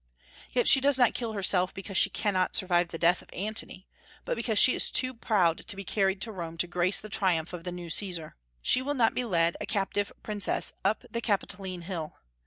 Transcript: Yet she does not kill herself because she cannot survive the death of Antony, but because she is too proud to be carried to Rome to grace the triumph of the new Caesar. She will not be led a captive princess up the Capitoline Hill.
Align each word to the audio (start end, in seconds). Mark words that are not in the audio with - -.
Yet 0.51 0.67
she 0.67 0.81
does 0.81 0.97
not 0.97 1.13
kill 1.13 1.33
herself 1.33 1.75
because 1.75 1.95
she 1.95 2.09
cannot 2.09 2.55
survive 2.55 2.87
the 2.87 2.97
death 2.97 3.21
of 3.21 3.29
Antony, 3.33 3.85
but 4.25 4.35
because 4.35 4.57
she 4.57 4.73
is 4.73 4.89
too 4.89 5.13
proud 5.13 5.59
to 5.67 5.75
be 5.75 5.83
carried 5.83 6.21
to 6.21 6.31
Rome 6.31 6.57
to 6.57 6.65
grace 6.65 6.99
the 6.99 7.07
triumph 7.07 7.53
of 7.53 7.65
the 7.65 7.71
new 7.71 7.91
Caesar. 7.91 8.35
She 8.63 8.81
will 8.81 8.95
not 8.95 9.13
be 9.13 9.25
led 9.25 9.57
a 9.61 9.67
captive 9.67 10.11
princess 10.23 10.73
up 10.83 11.03
the 11.11 11.21
Capitoline 11.21 11.83
Hill. 11.83 12.15